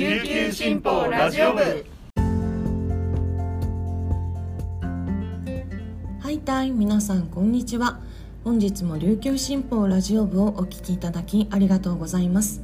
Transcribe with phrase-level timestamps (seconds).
[0.00, 1.60] 琉球新報ラジオ部。
[6.20, 8.00] はいたい皆さんこんにちは。
[8.42, 12.62] 本日も琉球新報ラジオ部をお聞きいただきありがとうございます。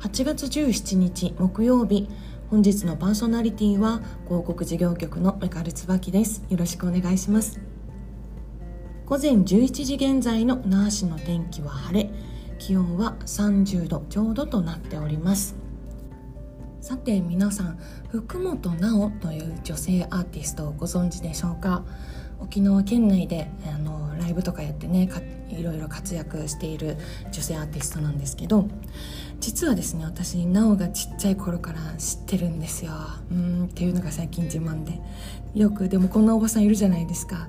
[0.00, 2.06] 8月17日木曜日
[2.50, 6.44] 本日のパーソナリティは広告事業局のメカル椿です。
[6.50, 7.58] よろしくお願いします。
[9.06, 12.10] 午前11時現在の那覇市の天気は晴れ。
[12.58, 15.65] 気温は30度ちょうどとなっております。
[16.86, 17.80] さて皆さん
[18.12, 21.84] 福本直という女性アーティストをご存知でしょうか？
[22.38, 25.10] 沖縄県内であのライブとかやってね
[25.48, 26.96] いろいろ活躍している
[27.32, 28.68] 女性アーティストなんですけど
[29.40, 32.92] 実はですね私なおがちっちゃい頃から知ってるんですよ。
[33.32, 35.00] うんっていうのが最近自慢で。
[35.56, 37.48] よくでもこんなおばさんいるじゃないですか。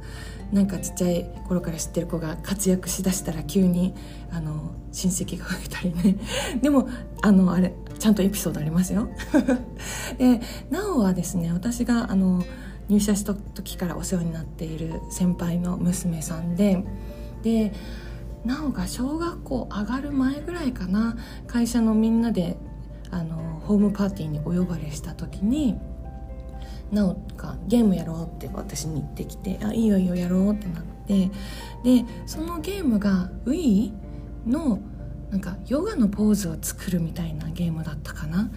[0.51, 3.93] なんかちっちゃい頃から知ってる子が活躍しだしたら急に
[4.31, 6.17] あの親戚が増えたりね。
[6.59, 6.89] でも
[7.21, 9.09] あのあれちゃんとエピソードありますよ。
[10.17, 12.43] でなおはですね私があの
[12.89, 16.83] 入社した時からお世話になっている先輩の娘さんで
[17.43, 17.73] で
[18.45, 22.57] なおが小学校上がる前ぐらいかな会社のみんなで
[23.11, 25.77] あのホームパーティーにお呼ばれした時に
[26.91, 31.29] なおがゲームやろうって私に言ってきて「あいいよいいよやろう」ってなって
[31.83, 33.91] でそのゲームが Wii
[34.45, 34.79] の
[35.31, 38.49] なんかヨガのポーズを作るみたいなゲームだったかな。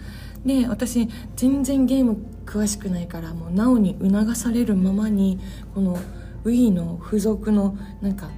[0.45, 5.39] で私全然ゲーム詳しくないからもうなおに促されるままに
[5.75, 5.99] この
[6.45, 8.29] Wii の付属のなんか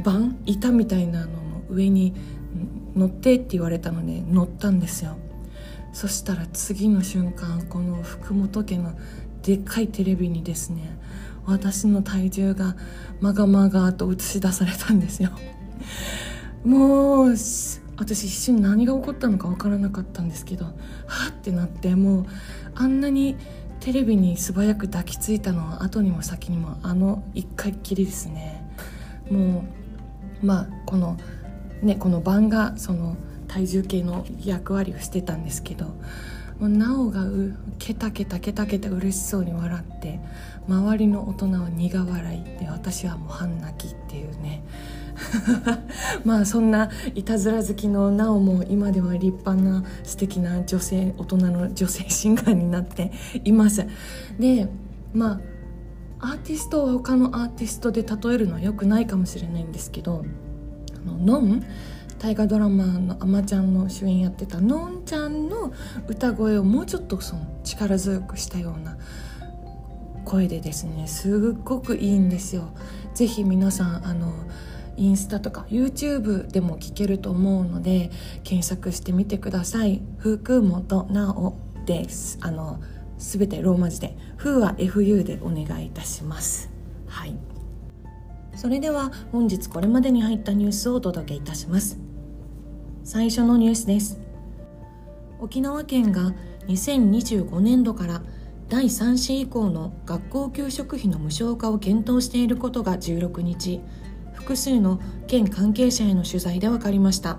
[0.00, 2.14] 板板みたいなのの上に
[2.96, 5.16] 乗ってって言われたので乗ったんですよ。
[5.92, 8.94] そしたら次の瞬間この福本家の
[9.42, 10.96] でっかいテレビにですね
[11.44, 12.76] 私の体重が
[13.20, 15.30] まがまがと映し出されたんですよ。
[16.64, 17.36] もう
[17.96, 20.72] 私一瞬何が起こったのか分からなかったんですけどは
[21.28, 22.26] ってなってもう
[22.74, 23.36] あんなに
[23.80, 28.62] テレビに素早く抱きついたのは後にも先にもあの一回きりですね。
[29.30, 29.64] も
[30.42, 31.16] うまあこの
[31.82, 33.16] ねこの版がその
[33.48, 35.86] 体重計の役割をしてたんですけど
[36.58, 40.20] もうなおがうケタケタケタケタ嬉しそうに笑って
[40.68, 44.62] 周りの大人は苦笑いで私はもう半泣きっていうね。
[46.24, 53.12] まあそんないたずら好きのなおも今では立派な素敵な女性大人の女性シンガーになって
[53.44, 53.86] います
[54.38, 54.68] で
[55.12, 55.40] ま
[56.20, 60.24] あアーティストは他のアーティストで例えるのはよくないかもしれないんですけど
[60.96, 61.62] あのノン
[62.18, 65.72] 大河ドラマの「あまちゃん」の主演やってたのんちゃんの
[66.06, 68.96] 歌声をもうちょっとその力強くしたような
[70.24, 72.68] 声でですねすっごくいいんですよ。
[73.14, 74.32] ぜひ皆さんあの
[74.96, 78.10] インスタとか YouTube でも聞けると思うので
[78.44, 80.02] 検索してみてください。
[80.18, 82.38] 福本直です。
[82.40, 82.80] あの
[83.18, 86.70] すべてローマ字で「ふ」は FU でお願いいたします。
[87.06, 87.36] はい。
[88.54, 91.98] それでは本日これまでに入ったニュースをお届けいたします。
[93.04, 94.20] 最初のニュースです。
[95.40, 96.34] 沖縄県が
[96.68, 98.22] 2025年度から
[98.68, 103.80] 第3子以降の学校給食費の無償化を検討していることが16日。
[104.42, 107.38] 複数の県関係者への取材で分かりました。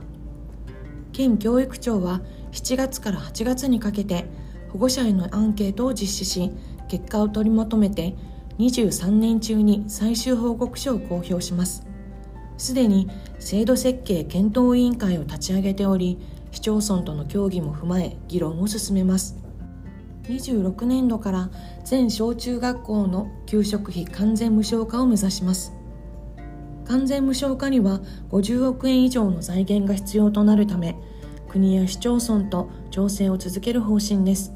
[1.12, 2.22] 県教育庁は
[2.54, 4.26] 7月から8月にかけて
[4.70, 6.52] 保護者へのアンケートを実施し
[6.88, 8.16] 結果を取りまとめて
[8.58, 11.86] 23年中に最終報告書を公表します。
[12.58, 16.20] すでに制度設計検討委員会を立ち上げており
[16.52, 19.38] 市町村との協議も踏まえ議論を進めます。
[20.30, 21.50] 26年度から
[21.84, 25.74] 全小中学校の給食費完全無償化を目指します。
[26.86, 30.96] 完全無償化には50億円以上の財源が必要となるため
[31.48, 34.54] 国や市町村と調整を続ける方針です。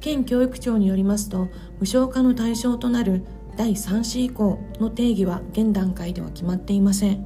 [0.00, 3.24] 県教育庁によりますと無償化の対象となる
[3.56, 7.24] 第3子以降の定義は現段階では決まっていません。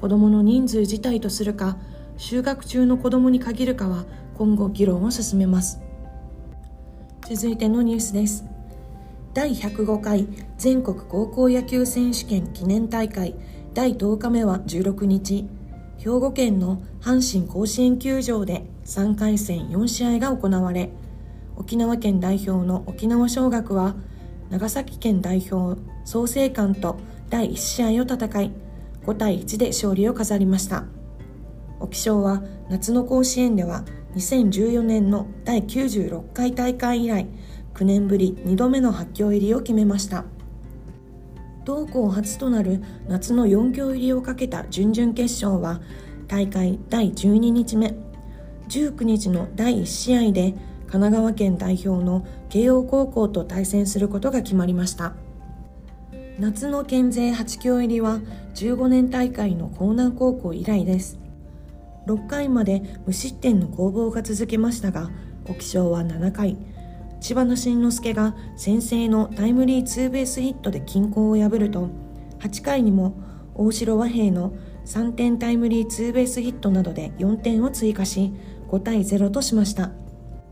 [0.00, 1.76] 子どもの人数自体とするか
[2.18, 4.04] 就学中の子どもに限るかは
[4.36, 5.80] 今後議論を進めます。
[7.28, 8.51] 続いてのニュースです。
[9.34, 13.34] 第105回全国高校野球選手権記念大会。
[13.72, 15.48] 第10日目は16日。
[15.96, 20.90] 兵庫県の阪神甲子園球場で3回戦4試合が行われ。
[21.56, 23.94] 沖縄県代表の沖縄尚学は
[24.50, 26.98] 長崎県代表創成館と
[27.30, 28.52] 第1試合を戦い
[29.06, 30.84] 5対1で勝利を飾りました。
[31.80, 37.26] 沖尚は夏の甲子園では2014年の第96回大会以来
[37.74, 40.24] 9年ぶり2度目の発強入りを決めました。
[41.64, 45.80] 同校初となる夏の4強入りをかけた準々決勝は
[46.26, 47.94] 大会第12日目
[48.68, 50.54] 19日の第1試合で
[50.86, 55.14] 神奈川県代表の慶応高校と対戦することが決まりました。
[56.38, 58.20] 夏の県勢8強入りは
[58.54, 61.18] 15年大会の江南高校以来です。
[62.06, 65.10] 6回まで無失点の攻防が続きましたが
[65.48, 66.56] 沖賞は7回
[67.22, 71.88] 千葉の慎之介が先制のタイムリーツーベースヒットで均衡を破ると
[72.40, 73.14] 8回にも
[73.54, 74.52] 大城和平の
[74.86, 78.32] 3点タイムリーツーベースヒットなどで4点を追加し
[78.68, 79.92] 5対0としました。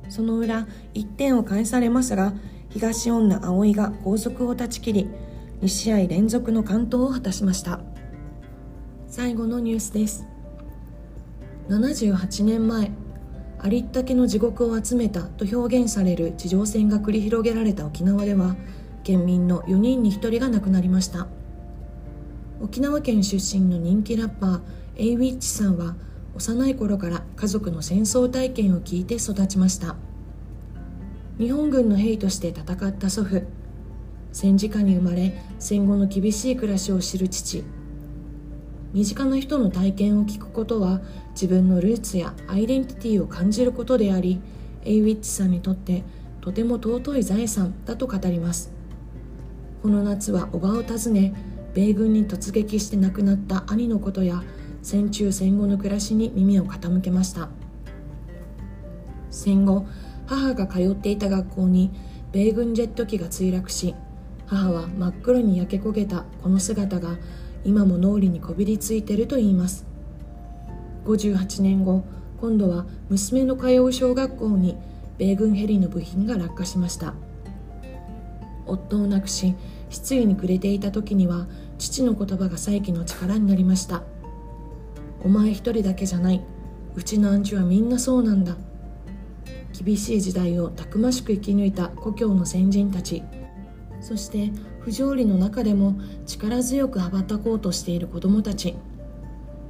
[0.08, 2.34] その裏1点を返されますが
[2.68, 5.10] 東恩納葵が後続を断ち切り
[5.62, 7.80] 2試合連続の完投を果たしました。
[9.08, 10.24] 最後のニュースです。
[11.68, 12.92] 78年前
[13.62, 18.56] ありったけの地獄を集めたと表現される地上戦が繰り広げられた沖縄では
[19.04, 21.28] 県民の4人に1人が亡くなりました。
[22.60, 24.60] 沖縄県出身の人気ラッパー
[24.96, 25.96] エイウィッチさんは
[26.34, 29.96] 幼い頃から家族の戦争体験を聞いて育ちました。
[31.38, 33.42] 日本軍の兵として戦った祖父。
[34.32, 37.64] 戦時下に生まれ戦後の厳しい暮らしを知る父。
[38.92, 41.00] 身近な人の体験を聞くことは
[41.32, 44.40] 自分のルーツやアイデンティティを感じることであり
[44.84, 46.02] エイウィッチさんにとって
[46.40, 48.72] とても尊い財産だと語ります。
[49.82, 51.34] この夏は叔母を訪ね
[51.74, 54.42] 米軍に突撃して亡くなった兄のことや
[54.82, 57.48] 戦中戦後の暮らしに耳を傾けました。
[59.30, 59.86] 戦後
[60.26, 61.92] 母が通っていた学校に
[62.32, 63.94] 米軍ジェット機が墜落し
[64.46, 67.16] 母は真っ黒に焼け焦げたこの姿が
[67.64, 69.86] 今も脳裏にこびりついてると言います。
[71.06, 72.04] 58年後
[72.40, 74.76] 今度は娘の通う小学校に
[75.18, 77.14] 米軍ヘリの部品が落下しました。
[78.66, 79.54] 夫を亡くし
[79.90, 81.46] 失意に暮れていた時には
[81.78, 84.02] 父の言葉が再起の力になりました。
[85.22, 86.42] お前一人だけじゃない。
[86.94, 88.56] うちのアンチはみんなそうなんだ。
[89.84, 93.22] 厳しい時代をたくましく生き抜いた故郷の先人たち。
[94.00, 94.50] そして
[94.90, 95.94] 不条理の中でも
[96.26, 98.74] 力強く羽ばたこうとしている子どもたち。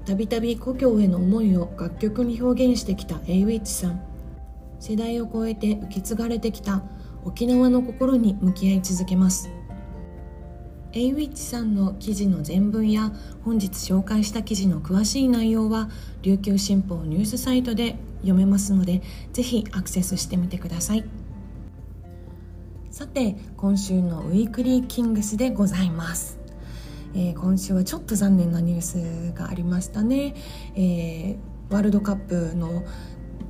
[0.07, 4.01] たびたび故郷への思いを楽曲に表現してきたエイウィッチさん。
[4.79, 6.83] 世代を超えて受け継がれてきた
[7.23, 9.51] 沖縄の心に向き合い続けます。
[10.95, 13.13] エイウィッチさんの記事の全文や
[13.45, 15.91] 本日紹介した記事の詳しい内容は
[16.23, 19.03] 琉球新報ニュースサイトで読めますので
[19.35, 21.05] ぜひアクセスしてみてください。
[23.01, 26.39] さて今週のウィークリーキングスでございます。
[27.15, 30.35] えー、今週はちょっと残念なニュースがありましたね、
[30.77, 32.85] えー、ワールドカップの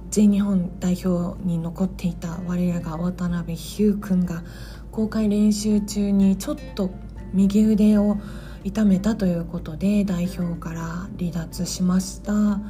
[0.09, 4.45] 全日本代表に残っていた我らが渡辺ヒュー君が
[4.93, 6.93] 公開練習中にちょっと
[7.35, 8.19] 右腕を
[8.63, 10.81] 痛めたということで代表から
[11.19, 12.61] 離脱しました。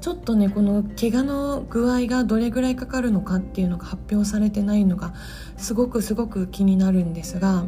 [0.00, 5.12] ちょっとねこの怪我の具合がどれぐらいかかるのかっていうのが発表されてないのが
[5.56, 7.64] すごくすごく気になるんですが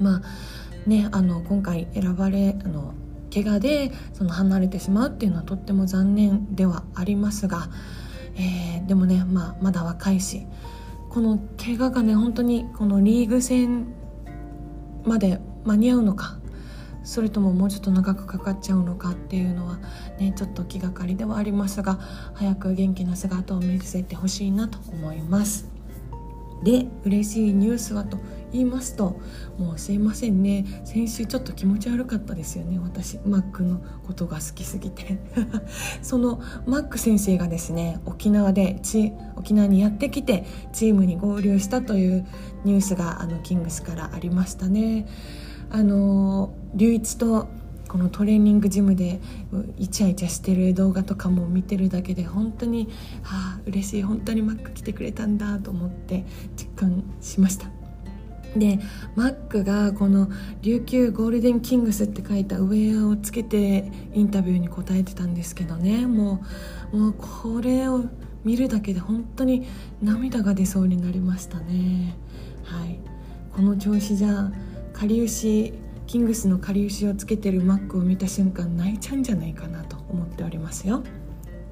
[0.00, 2.94] まあねあの今回選ばれあの
[3.32, 7.68] 怪我でその離れてしまうっていうのはとっても残念ではありますが、
[8.36, 10.46] えー、でもね、まあ、まだ若いし
[11.08, 13.94] この怪我がね本当にこのリーグ戦
[15.04, 16.38] まで間に合うのか
[17.04, 19.78] それとももうちょっと長くかかっちゃうのかっていうのは
[20.18, 21.98] ねちょっと気がかりではありますが
[22.34, 25.72] 早く元気な姿を見せてほしいなと思います。
[26.62, 28.18] で嬉しいニュースはと
[28.52, 29.20] 言いますと
[29.58, 30.64] もうすいませんね。
[30.84, 33.18] 先週ちょっと気持ち悪かったですよね私。
[33.26, 35.18] マックのことが好きすぎて。
[36.02, 42.26] そのマック先生がですね沖縄でち沖縄にやってきてチームに合流したという
[42.64, 45.06] ニュースがあのキングスからありましたね。
[45.70, 47.48] あの龍一と
[47.88, 49.20] このトレーニングジムで
[49.78, 52.88] イチャイチャしてる動画とかも見てるだけで本当に
[53.22, 54.02] はあ嬉しい。
[54.02, 56.24] 本当にマック来てくれたんだと思って
[56.56, 57.66] 実感しました。
[58.56, 58.80] で
[59.14, 60.30] マックがこの
[60.62, 66.06] 琉球ゴールデンキングスって書いたウェアをつけてインタビューに答えてたんですけどね。
[66.06, 66.42] も
[66.92, 68.04] うもうこれを
[68.44, 69.66] 見るだけで本当に
[70.02, 72.16] 涙が出そうになりましたね。
[72.64, 72.98] はい。
[73.54, 74.50] この調子じゃ
[74.94, 75.74] かりゆし
[76.06, 81.02] キングスのかりゆしをつけてるマックを見た瞬間泣いちゃうんじゃないかなと思っておりますよ。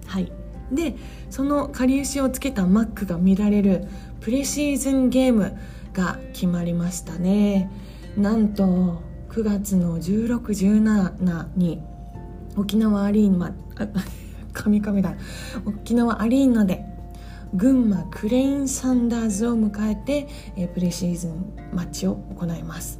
[0.06, 0.32] はい。
[0.72, 0.94] で
[1.30, 3.88] そのかりゆしをつけたマックが見られる
[4.20, 5.56] プレシーズンゲーム
[5.92, 7.70] が決まりましたね。
[8.16, 11.82] なんと9月の1617に
[12.56, 13.54] 沖縄アリーナ
[14.52, 15.14] カミカミだ。
[15.64, 16.84] 沖縄アリーナで
[17.54, 20.28] 群馬クレインサンダーズを迎えて、
[20.74, 22.99] プレシーズンマッチを行います。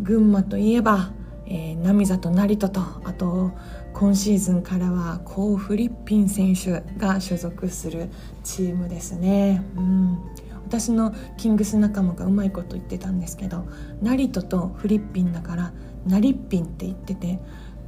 [0.00, 1.12] 群馬といえば、
[1.46, 3.52] えー、波里成人とあと
[3.92, 8.10] 今シーズンからはコー・フリッピン選手が所属する
[8.42, 10.18] チームですね、うん、
[10.66, 13.66] 私のキングス仲間がうまいこと言ってたんですけど
[14.02, 15.72] ナリトとフリッピンだから
[16.06, 17.38] ナリッピンって言ってて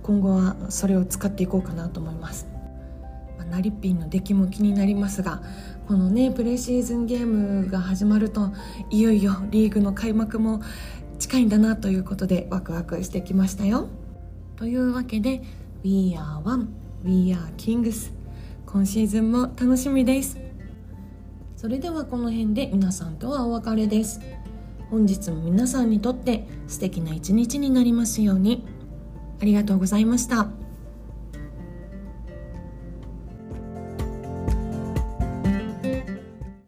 [0.03, 2.57] 今後はそれを使っていこうかなと思います。
[3.51, 5.41] ナリピンの出来も気になりますが
[5.87, 8.53] このねプレシーズンゲームが始まると
[8.91, 10.63] いよいよリーグの開幕も
[11.19, 13.89] 近いんだなということでワクワクしてきましたよ。
[14.57, 15.43] というわけで
[15.85, 16.69] We are one
[17.05, 18.13] We are kings.
[18.67, 20.39] 今シーズンも楽しみです。
[21.57, 24.21] それではこの辺で皆さんとはお別れです。
[24.91, 28.65] 本日も皆さんにとって素敵な一日になりますように。
[29.41, 30.66] ありがとうございました。